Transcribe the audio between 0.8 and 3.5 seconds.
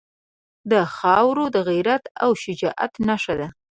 خاوره د غیرت او شجاعت نښه ده.